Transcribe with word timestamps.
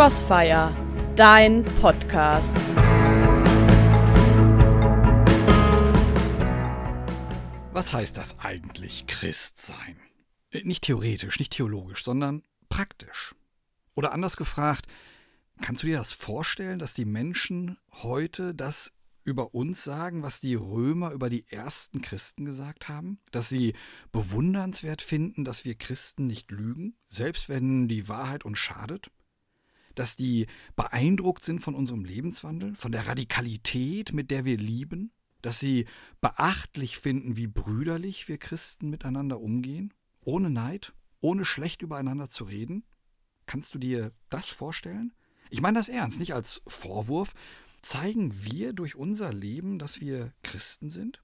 Crossfire, 0.00 0.74
dein 1.14 1.62
Podcast. 1.62 2.56
Was 7.74 7.92
heißt 7.92 8.16
das 8.16 8.38
eigentlich, 8.38 9.06
Christ 9.06 9.60
sein? 9.60 10.00
Äh, 10.52 10.62
nicht 10.62 10.84
theoretisch, 10.84 11.38
nicht 11.38 11.52
theologisch, 11.52 12.02
sondern 12.02 12.44
praktisch. 12.70 13.34
Oder 13.94 14.12
anders 14.12 14.38
gefragt, 14.38 14.86
kannst 15.60 15.82
du 15.82 15.88
dir 15.88 15.98
das 15.98 16.14
vorstellen, 16.14 16.78
dass 16.78 16.94
die 16.94 17.04
Menschen 17.04 17.76
heute 17.92 18.54
das 18.54 18.94
über 19.24 19.54
uns 19.54 19.84
sagen, 19.84 20.22
was 20.22 20.40
die 20.40 20.54
Römer 20.54 21.10
über 21.10 21.28
die 21.28 21.46
ersten 21.46 22.00
Christen 22.00 22.46
gesagt 22.46 22.88
haben? 22.88 23.20
Dass 23.32 23.50
sie 23.50 23.74
bewundernswert 24.12 25.02
finden, 25.02 25.44
dass 25.44 25.66
wir 25.66 25.74
Christen 25.74 26.26
nicht 26.26 26.50
lügen, 26.50 26.96
selbst 27.10 27.50
wenn 27.50 27.86
die 27.86 28.08
Wahrheit 28.08 28.46
uns 28.46 28.58
schadet? 28.58 29.10
Dass 30.00 30.16
die 30.16 30.46
beeindruckt 30.76 31.44
sind 31.44 31.60
von 31.60 31.74
unserem 31.74 32.06
Lebenswandel, 32.06 32.74
von 32.74 32.90
der 32.90 33.06
Radikalität, 33.06 34.14
mit 34.14 34.30
der 34.30 34.46
wir 34.46 34.56
lieben? 34.56 35.12
Dass 35.42 35.58
sie 35.58 35.84
beachtlich 36.22 36.96
finden, 36.96 37.36
wie 37.36 37.46
brüderlich 37.46 38.26
wir 38.26 38.38
Christen 38.38 38.88
miteinander 38.88 39.42
umgehen? 39.42 39.92
Ohne 40.22 40.48
Neid? 40.48 40.94
Ohne 41.20 41.44
schlecht 41.44 41.82
übereinander 41.82 42.30
zu 42.30 42.44
reden? 42.44 42.84
Kannst 43.44 43.74
du 43.74 43.78
dir 43.78 44.12
das 44.30 44.46
vorstellen? 44.46 45.12
Ich 45.50 45.60
meine 45.60 45.78
das 45.78 45.90
ernst, 45.90 46.18
nicht 46.18 46.32
als 46.32 46.62
Vorwurf, 46.66 47.34
Zeigen 47.82 48.42
wir 48.42 48.72
durch 48.72 48.96
unser 48.96 49.34
Leben, 49.34 49.78
dass 49.78 50.00
wir 50.00 50.32
Christen 50.42 50.88
sind? 50.88 51.22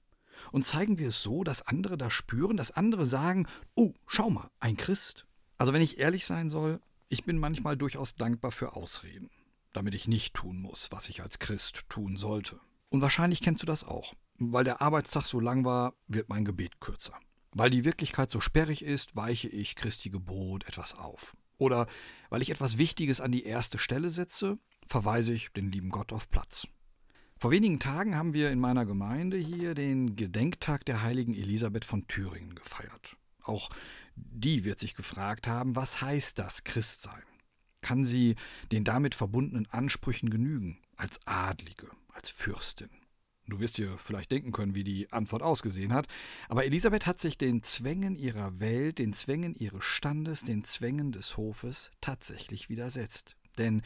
Und 0.51 0.67
zeigen 0.67 0.99
wir 0.99 1.07
es 1.07 1.23
so, 1.23 1.43
dass 1.43 1.65
andere 1.65 1.97
das 1.97 2.13
spüren, 2.13 2.57
dass 2.57 2.69
andere 2.69 3.07
sagen, 3.07 3.47
oh, 3.73 3.95
schau 4.05 4.29
mal, 4.29 4.51
ein 4.59 4.77
Christ. 4.77 5.25
Also 5.57 5.73
wenn 5.73 5.81
ich 5.81 5.97
ehrlich 5.97 6.27
sein 6.27 6.51
soll, 6.51 6.79
ich 7.09 7.23
bin 7.23 7.37
manchmal 7.37 7.77
durchaus 7.77 8.15
dankbar 8.15 8.51
für 8.51 8.75
Ausreden, 8.75 9.29
damit 9.73 9.95
ich 9.95 10.07
nicht 10.07 10.33
tun 10.33 10.59
muss, 10.59 10.91
was 10.91 11.09
ich 11.09 11.21
als 11.21 11.39
Christ 11.39 11.85
tun 11.89 12.17
sollte. 12.17 12.59
Und 12.89 13.01
wahrscheinlich 13.01 13.41
kennst 13.41 13.61
du 13.61 13.67
das 13.67 13.83
auch. 13.83 14.13
Weil 14.39 14.63
der 14.63 14.81
Arbeitstag 14.81 15.25
so 15.25 15.39
lang 15.39 15.65
war, 15.65 15.93
wird 16.07 16.29
mein 16.29 16.45
Gebet 16.45 16.79
kürzer. 16.79 17.17
Weil 17.51 17.69
die 17.69 17.85
Wirklichkeit 17.85 18.29
so 18.29 18.39
sperrig 18.39 18.83
ist, 18.83 19.15
weiche 19.15 19.47
ich 19.47 19.75
Christi 19.75 20.09
Gebot 20.09 20.67
etwas 20.67 20.95
auf. 20.95 21.35
Oder 21.57 21.87
weil 22.29 22.43
ich 22.43 22.51
etwas 22.51 22.77
Wichtiges 22.77 23.19
an 23.19 23.31
die 23.31 23.43
erste 23.43 23.79
Stelle 23.79 24.09
setze 24.09 24.59
verweise 24.87 25.33
ich 25.33 25.51
den 25.51 25.71
lieben 25.71 25.89
Gott 25.89 26.13
auf 26.13 26.29
Platz. 26.29 26.67
Vor 27.39 27.51
wenigen 27.51 27.79
Tagen 27.79 28.15
haben 28.15 28.33
wir 28.33 28.49
in 28.49 28.59
meiner 28.59 28.85
Gemeinde 28.85 29.37
hier 29.37 29.75
den 29.75 30.15
Gedenktag 30.15 30.85
der 30.85 31.03
heiligen 31.03 31.35
Elisabeth 31.35 31.85
von 31.85 32.07
Thüringen 32.07 32.55
gefeiert. 32.55 33.15
Auch 33.43 33.69
die 34.17 34.65
wird 34.65 34.79
sich 34.79 34.95
gefragt 34.95 35.47
haben, 35.47 35.75
was 35.75 36.01
heißt 36.01 36.39
das 36.39 36.63
Christsein? 36.63 37.23
Kann 37.81 38.03
sie 38.03 38.35
den 38.71 38.83
damit 38.83 39.15
verbundenen 39.15 39.67
Ansprüchen 39.71 40.29
genügen, 40.29 40.79
als 40.95 41.19
Adlige, 41.25 41.87
als 42.13 42.29
Fürstin? 42.29 42.89
Du 43.47 43.61
wirst 43.61 43.77
dir 43.77 43.97
vielleicht 43.97 44.31
denken 44.31 44.51
können, 44.51 44.75
wie 44.75 44.83
die 44.83 45.11
Antwort 45.13 45.41
ausgesehen 45.41 45.93
hat, 45.93 46.07
aber 46.49 46.65
Elisabeth 46.65 47.05
hat 47.05 47.21
sich 47.21 47.37
den 47.37 47.63
Zwängen 47.63 48.17
ihrer 48.17 48.59
Welt, 48.59 48.99
den 48.99 49.13
Zwängen 49.13 49.55
ihres 49.55 49.85
Standes, 49.85 50.43
den 50.43 50.65
Zwängen 50.65 51.13
des 51.13 51.37
Hofes 51.37 51.91
tatsächlich 52.01 52.67
widersetzt. 52.67 53.37
Denn 53.57 53.83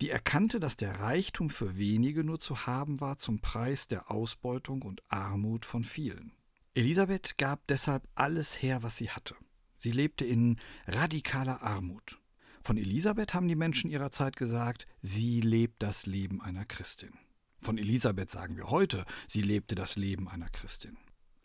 die 0.00 0.10
erkannte, 0.10 0.60
dass 0.60 0.76
der 0.76 1.00
Reichtum 1.00 1.50
für 1.50 1.76
wenige 1.76 2.24
nur 2.24 2.40
zu 2.40 2.66
haben 2.66 3.00
war 3.00 3.18
zum 3.18 3.40
Preis 3.40 3.86
der 3.86 4.10
Ausbeutung 4.10 4.82
und 4.82 5.02
Armut 5.08 5.66
von 5.66 5.84
vielen. 5.84 6.32
Elisabeth 6.74 7.36
gab 7.36 7.66
deshalb 7.66 8.08
alles 8.14 8.62
her, 8.62 8.82
was 8.82 8.96
sie 8.96 9.10
hatte. 9.10 9.36
Sie 9.82 9.90
lebte 9.90 10.24
in 10.24 10.60
radikaler 10.86 11.60
Armut. 11.60 12.20
Von 12.62 12.76
Elisabeth 12.76 13.34
haben 13.34 13.48
die 13.48 13.56
Menschen 13.56 13.90
ihrer 13.90 14.12
Zeit 14.12 14.36
gesagt, 14.36 14.86
sie 15.00 15.40
lebt 15.40 15.82
das 15.82 16.06
Leben 16.06 16.40
einer 16.40 16.64
Christin. 16.64 17.10
Von 17.58 17.78
Elisabeth 17.78 18.30
sagen 18.30 18.56
wir 18.56 18.70
heute, 18.70 19.04
sie 19.26 19.42
lebte 19.42 19.74
das 19.74 19.96
Leben 19.96 20.28
einer 20.28 20.48
Christin. 20.50 20.96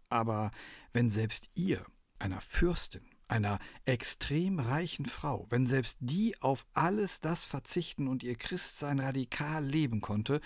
Aber 0.10 0.52
wenn 0.94 1.10
selbst 1.10 1.50
ihr, 1.56 1.84
einer 2.20 2.40
Fürstin, 2.40 3.02
einer 3.28 3.58
extrem 3.86 4.60
reichen 4.60 5.08
Frau, 5.08 5.48
wenn 5.50 5.66
selbst 5.66 5.98
die 6.00 6.40
auf 6.40 6.68
alles 6.74 7.22
das 7.22 7.44
verzichten 7.44 8.08
und 8.08 8.22
ihr 8.22 8.36
Christsein 8.36 9.00
radikal 9.00 9.66
leben 9.66 10.00
konnte, 10.00 10.42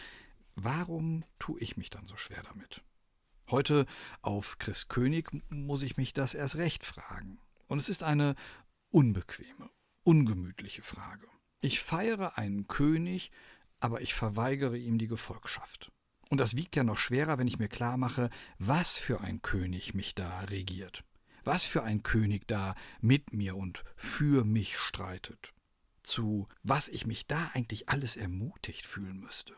warum 0.55 1.25
tue 1.39 1.59
ich 1.59 1.75
mich 1.75 1.89
dann 1.89 2.05
so 2.05 2.15
schwer 2.15 2.43
damit? 2.43 2.85
Heute 3.49 3.85
auf 4.21 4.59
Christkönig 4.59 5.27
muss 5.49 5.83
ich 5.83 5.97
mich 5.97 6.13
das 6.13 6.35
erst 6.35 6.55
recht 6.55 6.85
fragen. 6.85 7.37
Und 7.71 7.77
es 7.77 7.87
ist 7.87 8.03
eine 8.03 8.35
unbequeme, 8.89 9.69
ungemütliche 10.03 10.81
Frage. 10.81 11.25
Ich 11.61 11.79
feiere 11.79 12.37
einen 12.37 12.67
König, 12.67 13.31
aber 13.79 14.01
ich 14.01 14.13
verweigere 14.13 14.77
ihm 14.77 14.97
die 14.97 15.07
Gefolgschaft. 15.07 15.89
Und 16.29 16.41
das 16.41 16.57
wiegt 16.57 16.75
ja 16.75 16.83
noch 16.83 16.97
schwerer, 16.97 17.37
wenn 17.37 17.47
ich 17.47 17.59
mir 17.59 17.69
klar 17.69 17.95
mache, 17.95 18.29
was 18.59 18.97
für 18.97 19.21
ein 19.21 19.41
König 19.41 19.93
mich 19.93 20.15
da 20.15 20.41
regiert. 20.41 21.05
Was 21.45 21.63
für 21.63 21.83
ein 21.83 22.03
König 22.03 22.45
da 22.45 22.75
mit 22.99 23.31
mir 23.31 23.55
und 23.55 23.85
für 23.95 24.43
mich 24.43 24.77
streitet. 24.77 25.53
Zu 26.03 26.49
was 26.63 26.89
ich 26.89 27.07
mich 27.07 27.25
da 27.25 27.51
eigentlich 27.53 27.87
alles 27.87 28.17
ermutigt 28.17 28.85
fühlen 28.85 29.21
müsste. 29.21 29.55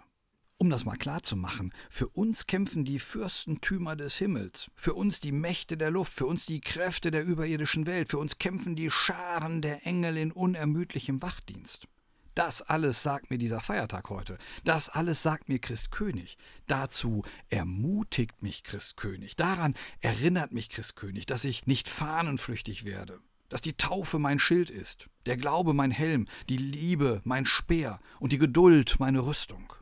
Um 0.57 0.69
das 0.69 0.85
mal 0.85 0.97
klar 0.97 1.23
zu 1.23 1.35
machen, 1.35 1.73
für 1.89 2.07
uns 2.07 2.47
kämpfen 2.47 2.85
die 2.85 2.99
Fürstentümer 2.99 3.95
des 3.95 4.15
Himmels, 4.17 4.71
für 4.75 4.93
uns 4.93 5.19
die 5.19 5.31
Mächte 5.31 5.75
der 5.77 5.91
Luft, 5.91 6.13
für 6.13 6.25
uns 6.25 6.45
die 6.45 6.61
Kräfte 6.61 7.11
der 7.11 7.25
überirdischen 7.25 7.85
Welt, 7.85 8.09
für 8.09 8.19
uns 8.19 8.37
kämpfen 8.37 8.75
die 8.75 8.89
Scharen 8.89 9.61
der 9.61 9.85
Engel 9.85 10.15
in 10.17 10.31
unermüdlichem 10.31 11.21
Wachdienst. 11.21 11.87
Das 12.35 12.63
alles 12.63 13.03
sagt 13.03 13.29
mir 13.29 13.37
dieser 13.37 13.61
Feiertag 13.61 14.09
heute. 14.09 14.37
Das 14.63 14.89
alles 14.89 15.21
sagt 15.21 15.49
mir 15.49 15.59
Christkönig. 15.59 16.37
Dazu 16.65 17.23
ermutigt 17.49 18.41
mich 18.41 18.63
Christkönig. 18.63 19.35
Daran 19.35 19.75
erinnert 19.99 20.51
mich 20.51 20.69
Christkönig, 20.69 21.27
dass 21.27 21.45
ich 21.45 21.67
nicht 21.67 21.87
fahnenflüchtig 21.87 22.85
werde. 22.85 23.19
Dass 23.49 23.61
die 23.61 23.77
Taufe 23.77 24.17
mein 24.17 24.39
Schild 24.39 24.71
ist, 24.71 25.09
der 25.27 25.37
Glaube 25.37 25.75
mein 25.75 25.91
Helm, 25.91 26.27
die 26.49 26.57
Liebe 26.57 27.21
mein 27.23 27.45
Speer 27.45 27.99
und 28.19 28.31
die 28.31 28.39
Geduld 28.39 28.95
meine 28.99 29.19
Rüstung. 29.19 29.73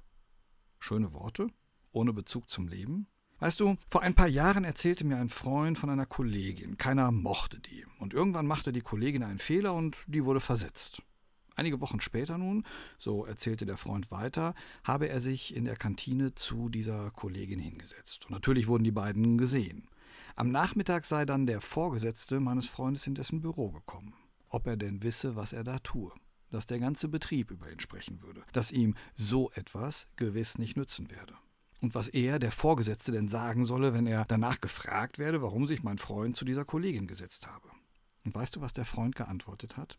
Schöne 0.82 1.14
Worte, 1.14 1.48
ohne 1.92 2.12
Bezug 2.12 2.50
zum 2.50 2.68
Leben. 2.68 3.06
Weißt 3.38 3.60
du, 3.60 3.78
vor 3.88 4.02
ein 4.02 4.16
paar 4.16 4.28
Jahren 4.28 4.64
erzählte 4.64 5.06
mir 5.06 5.18
ein 5.18 5.30
Freund 5.30 5.78
von 5.78 5.92
einer 5.92 6.08
Kollegin. 6.08 6.78
Keiner 6.78 7.12
mochte 7.12 7.60
die. 7.60 7.86
Und 8.00 8.16
irgendwann 8.16 8.48
machte 8.48 8.74
die 8.74 8.82
Kollegin 8.82 9.22
einen 9.22 9.38
Fehler 9.38 9.76
und 9.76 9.98
die 10.08 10.26
wurde 10.26 10.40
versetzt. 10.40 11.04
Einige 11.56 11.82
Wochen 11.82 12.02
später 12.02 12.40
nun, 12.40 12.66
so 12.98 13.26
erzählte 13.26 13.68
der 13.68 13.78
Freund 13.78 14.10
weiter, 14.10 14.56
habe 14.84 15.08
er 15.08 15.20
sich 15.20 15.56
in 15.56 15.66
der 15.66 15.76
Kantine 15.76 16.34
zu 16.34 16.68
dieser 16.68 17.12
Kollegin 17.12 17.60
hingesetzt. 17.60 18.26
Und 18.26 18.32
natürlich 18.32 18.68
wurden 18.68 18.84
die 18.84 18.92
beiden 18.92 19.38
gesehen. 19.38 19.88
Am 20.36 20.50
Nachmittag 20.50 21.06
sei 21.06 21.26
dann 21.26 21.46
der 21.46 21.62
Vorgesetzte 21.62 22.40
meines 22.40 22.68
Freundes 22.68 23.06
in 23.06 23.14
dessen 23.14 23.42
Büro 23.42 23.70
gekommen. 23.70 24.16
Ob 24.50 24.66
er 24.66 24.78
denn 24.78 25.04
wisse, 25.04 25.36
was 25.36 25.54
er 25.54 25.64
da 25.64 25.78
tue. 25.78 26.12
Dass 26.52 26.66
der 26.66 26.80
ganze 26.80 27.08
Betrieb 27.08 27.50
über 27.50 27.72
ihn 27.72 27.80
sprechen 27.80 28.22
würde. 28.22 28.44
Dass 28.54 28.72
ihm 28.72 28.96
so 29.14 29.52
etwas 29.52 30.08
gewiss 30.16 30.58
nicht 30.58 30.78
nützen 30.78 31.10
werde. 31.10 31.36
Und 31.82 31.96
was 31.96 32.10
er, 32.10 32.38
der 32.38 32.52
Vorgesetzte, 32.52 33.12
denn 33.12 33.28
sagen 33.28 33.64
solle, 33.64 33.94
wenn 33.94 34.06
er 34.06 34.26
danach 34.26 34.62
gefragt 34.62 35.18
werde, 35.18 35.42
warum 35.42 35.66
sich 35.66 35.82
mein 35.82 35.98
Freund 35.98 36.36
zu 36.36 36.46
dieser 36.46 36.66
Kollegin 36.66 37.08
gesetzt 37.08 37.48
habe. 37.48 37.70
Und 38.24 38.36
weißt 38.36 38.56
du, 38.56 38.62
was 38.62 38.74
der 38.74 38.86
Freund 38.86 39.16
geantwortet 39.16 39.78
hat? 39.78 39.98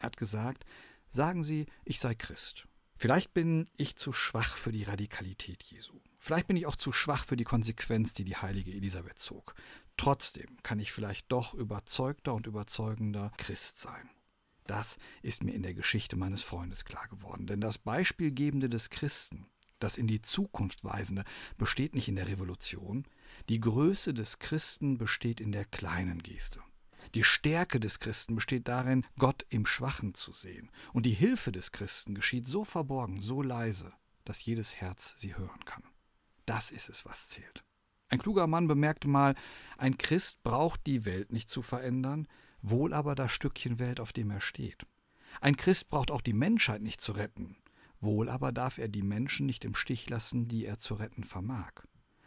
Er 0.00 0.06
hat 0.06 0.16
gesagt, 0.16 0.64
sagen 1.10 1.44
Sie, 1.44 1.66
ich 1.84 2.00
sei 2.00 2.16
Christ. 2.16 2.66
Vielleicht 2.96 3.34
bin 3.34 3.68
ich 3.76 3.96
zu 3.96 4.12
schwach 4.12 4.56
für 4.56 4.72
die 4.72 4.84
Radikalität 4.84 5.62
Jesu. 5.62 6.00
Vielleicht 6.18 6.46
bin 6.46 6.56
ich 6.56 6.66
auch 6.66 6.76
zu 6.76 6.92
schwach 6.92 7.24
für 7.24 7.36
die 7.36 7.44
Konsequenz, 7.44 8.14
die 8.14 8.24
die 8.24 8.36
heilige 8.36 8.72
Elisabeth 8.72 9.18
zog. 9.18 9.54
Trotzdem 9.96 10.56
kann 10.62 10.78
ich 10.78 10.92
vielleicht 10.92 11.30
doch 11.30 11.54
überzeugter 11.54 12.34
und 12.34 12.46
überzeugender 12.46 13.32
Christ 13.36 13.80
sein. 13.80 14.08
Das 14.66 14.98
ist 15.22 15.44
mir 15.44 15.52
in 15.52 15.62
der 15.62 15.74
Geschichte 15.74 16.16
meines 16.16 16.42
Freundes 16.42 16.84
klar 16.84 17.08
geworden. 17.08 17.46
Denn 17.46 17.60
das 17.60 17.78
Beispielgebende 17.78 18.68
des 18.68 18.90
Christen, 18.90 19.46
das 19.78 19.98
in 19.98 20.06
die 20.06 20.22
Zukunft 20.22 20.84
weisende, 20.84 21.24
besteht 21.58 21.94
nicht 21.94 22.08
in 22.08 22.16
der 22.16 22.28
Revolution. 22.28 23.04
Die 23.48 23.60
Größe 23.60 24.14
des 24.14 24.38
Christen 24.38 24.98
besteht 24.98 25.40
in 25.40 25.52
der 25.52 25.64
kleinen 25.64 26.22
Geste. 26.22 26.60
Die 27.14 27.24
Stärke 27.24 27.80
des 27.80 27.98
Christen 27.98 28.36
besteht 28.36 28.68
darin, 28.68 29.04
Gott 29.18 29.44
im 29.50 29.66
Schwachen 29.66 30.14
zu 30.14 30.32
sehen. 30.32 30.70
Und 30.92 31.04
die 31.04 31.10
Hilfe 31.12 31.52
des 31.52 31.72
Christen 31.72 32.14
geschieht 32.14 32.46
so 32.46 32.64
verborgen, 32.64 33.20
so 33.20 33.42
leise, 33.42 33.92
dass 34.24 34.44
jedes 34.44 34.76
Herz 34.76 35.14
sie 35.16 35.36
hören 35.36 35.64
kann. 35.64 35.82
Das 36.46 36.70
ist 36.70 36.88
es, 36.88 37.04
was 37.04 37.28
zählt. 37.28 37.64
Ein 38.08 38.18
kluger 38.18 38.46
Mann 38.46 38.68
bemerkte 38.68 39.08
mal, 39.08 39.34
ein 39.78 39.98
Christ 39.98 40.42
braucht 40.42 40.86
die 40.86 41.04
Welt 41.04 41.32
nicht 41.32 41.48
zu 41.48 41.62
verändern, 41.62 42.28
wohl 42.62 42.94
aber 42.94 43.14
das 43.14 43.32
Stückchen 43.32 43.78
Welt, 43.78 44.00
auf 44.00 44.12
dem 44.12 44.30
er 44.30 44.40
steht. 44.40 44.86
Ein 45.40 45.56
Christ 45.56 45.88
braucht 45.90 46.10
auch 46.10 46.20
die 46.20 46.32
Menschheit 46.32 46.82
nicht 46.82 47.00
zu 47.00 47.12
retten, 47.12 47.56
wohl 48.00 48.28
aber 48.28 48.52
darf 48.52 48.78
er 48.78 48.88
die 48.88 49.02
Menschen 49.02 49.46
nicht 49.46 49.64
im 49.64 49.74
Stich 49.74 50.08
lassen, 50.08 50.48
die 50.48 50.66
er 50.66 50.78
zu 50.78 50.94
retten 50.94 51.24
vermag. 51.24 51.72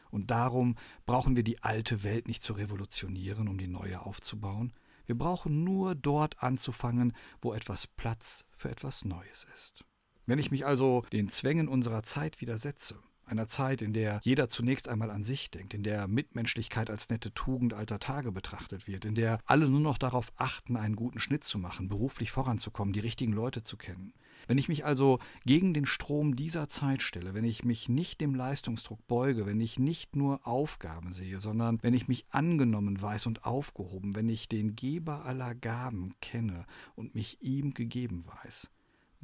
Und 0.09 0.31
darum 0.31 0.75
brauchen 1.05 1.35
wir 1.35 1.43
die 1.43 1.61
alte 1.63 2.03
Welt 2.03 2.27
nicht 2.27 2.41
zu 2.41 2.53
revolutionieren, 2.53 3.47
um 3.47 3.57
die 3.57 3.67
neue 3.67 4.01
aufzubauen. 4.01 4.73
Wir 5.05 5.17
brauchen 5.17 5.63
nur 5.63 5.93
dort 5.93 6.41
anzufangen, 6.41 7.13
wo 7.41 7.53
etwas 7.53 7.85
Platz 7.87 8.45
für 8.51 8.69
etwas 8.69 9.05
Neues 9.05 9.45
ist. 9.53 9.85
Wenn 10.25 10.39
ich 10.39 10.51
mich 10.51 10.65
also 10.65 11.05
den 11.11 11.29
Zwängen 11.29 11.67
unserer 11.67 12.03
Zeit 12.03 12.41
widersetze, 12.41 12.97
einer 13.25 13.48
Zeit, 13.48 13.81
in 13.81 13.94
der 13.94 14.19
jeder 14.24 14.50
zunächst 14.50 14.88
einmal 14.88 15.12
an 15.12 15.24
sich 15.24 15.51
denkt, 15.51 15.74
in 15.74 15.83
der 15.83 16.07
Mitmenschlichkeit 16.07 16.89
als 16.89 17.10
nette 17.10 17.33
Tugend 17.33 17.74
alter 17.74 18.00
Tage 18.00 18.31
betrachtet 18.31 18.88
wird, 18.88 19.06
in 19.06 19.16
der 19.16 19.39
alle 19.45 19.69
nur 19.69 19.80
noch 19.80 19.98
darauf 19.98 20.31
achten, 20.36 20.77
einen 20.77 20.95
guten 20.95 21.19
Schnitt 21.19 21.44
zu 21.44 21.57
machen, 21.60 21.89
beruflich 21.89 22.31
voranzukommen, 22.31 22.94
die 22.94 23.00
richtigen 23.00 23.33
Leute 23.33 23.63
zu 23.63 23.77
kennen. 23.77 24.13
Wenn 24.48 24.57
ich 24.57 24.68
mich 24.68 24.86
also 24.86 25.19
gegen 25.45 25.74
den 25.74 25.86
Strom 25.86 26.36
dieser 26.36 26.69
Zeit 26.69 27.01
stelle, 27.01 27.33
wenn 27.33 27.45
ich 27.45 27.63
mich 27.63 27.89
nicht 27.89 28.22
dem 28.22 28.36
Leistungsdruck 28.36 29.06
beuge, 29.07 29.45
wenn 29.45 29.60
ich 29.60 29.80
nicht 29.80 30.16
nur 30.16 30.45
Aufgaben 30.45 31.13
sehe, 31.13 31.39
sondern 31.39 31.80
wenn 31.81 31.94
ich 31.94 32.07
mich 32.07 32.25
angenommen 32.30 33.01
weiß 33.01 33.25
und 33.25 33.45
aufgehoben, 33.45 34.16
wenn 34.16 34.30
ich 34.30 34.48
den 34.48 34.75
Geber 34.75 35.25
aller 35.25 35.56
Gaben 35.56 36.13
kenne 36.21 36.66
und 36.95 37.16
mich 37.16 37.42
ihm 37.42 37.74
gegeben 37.74 38.25
weiß, 38.25 38.69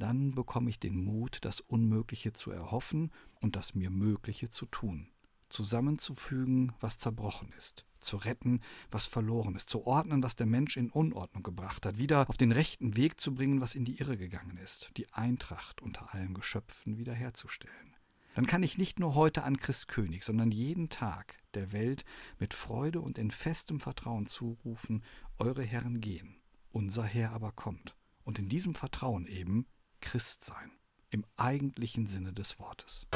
dann 0.02 0.32
bekomme 0.32 0.68
ich 0.68 0.80
den 0.80 1.04
Mut, 1.04 1.38
das 1.42 1.60
Unmögliche 1.60 2.32
zu 2.32 2.50
erhoffen 2.50 3.12
und 3.40 3.54
das 3.54 3.76
mir 3.76 3.88
Mögliche 3.88 4.50
zu 4.50 4.66
tun, 4.66 5.08
zusammenzufügen, 5.48 6.72
was 6.80 6.98
zerbrochen 6.98 7.52
ist, 7.56 7.86
zu 8.00 8.16
retten, 8.16 8.60
was 8.90 9.06
verloren 9.06 9.54
ist, 9.54 9.70
zu 9.70 9.86
ordnen, 9.86 10.24
was 10.24 10.34
der 10.34 10.46
Mensch 10.46 10.76
in 10.76 10.90
Unordnung 10.90 11.44
gebracht 11.44 11.86
hat, 11.86 11.98
wieder 11.98 12.28
auf 12.28 12.36
den 12.36 12.50
rechten 12.50 12.96
Weg 12.96 13.20
zu 13.20 13.32
bringen, 13.32 13.60
was 13.60 13.76
in 13.76 13.84
die 13.84 13.98
Irre 13.98 14.16
gegangen 14.16 14.56
ist, 14.56 14.90
die 14.96 15.12
Eintracht 15.12 15.80
unter 15.80 16.12
allen 16.12 16.34
Geschöpfen 16.34 16.98
wiederherzustellen. 16.98 17.94
Dann 18.34 18.46
kann 18.46 18.64
ich 18.64 18.78
nicht 18.78 18.98
nur 18.98 19.14
heute 19.14 19.44
an 19.44 19.58
Christ 19.58 19.86
König, 19.86 20.24
sondern 20.24 20.50
jeden 20.50 20.88
Tag 20.88 21.36
der 21.54 21.70
Welt 21.70 22.04
mit 22.40 22.54
Freude 22.54 23.00
und 23.00 23.18
in 23.18 23.30
festem 23.30 23.78
Vertrauen 23.78 24.26
zurufen, 24.26 25.04
eure 25.38 25.62
Herren 25.62 26.00
gehen, 26.00 26.40
unser 26.72 27.04
Herr 27.04 27.30
aber 27.30 27.52
kommt. 27.52 27.94
Und 28.24 28.40
in 28.40 28.48
diesem 28.48 28.74
Vertrauen 28.74 29.26
eben 29.26 29.66
Christ 30.02 30.44
sein, 30.44 30.72
im 31.08 31.24
eigentlichen 31.38 32.06
Sinne 32.06 32.34
des 32.34 32.58
Wortes. 32.58 33.06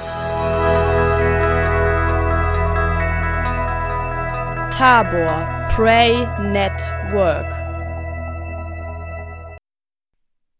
Tabor 4.70 5.68
Pray 5.74 6.26
Network 6.40 7.75